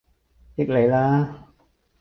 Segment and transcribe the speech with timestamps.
[0.55, 1.47] 益你啦